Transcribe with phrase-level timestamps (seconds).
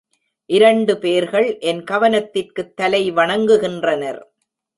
[0.45, 4.21] இரண்டு பேர்கள் என் கவனத்திற்குத் தலைவணங்குகின்றனர்.